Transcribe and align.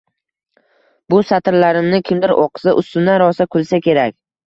Bu 1.15 1.19
satrlarimni 1.33 2.01
kimdir 2.09 2.35
o`qisa, 2.47 2.77
ustimdan 2.83 3.25
rosa 3.27 3.53
kulsa 3.55 3.87
kerak 3.91 4.23